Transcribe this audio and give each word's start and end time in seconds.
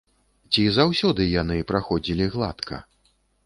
Ці 0.53 0.63
заўсёды 0.77 1.27
яны 1.41 1.59
праходзілі 1.75 2.33
гладка? 2.37 2.85